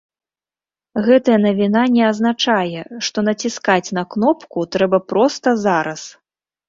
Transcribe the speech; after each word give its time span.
Гэтая 1.07 1.35
навіна 1.47 1.83
не 1.99 2.01
азначае, 2.11 2.83
што 3.09 3.17
націскаць 3.29 3.93
на 3.99 4.03
кнопку 4.17 4.67
трэба 4.77 4.97
проста 5.15 5.47
зараз. 5.67 6.01